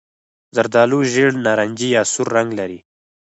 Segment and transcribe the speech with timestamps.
[0.55, 2.79] زردالو ژېړ نارنجي یا سور رنګ لري.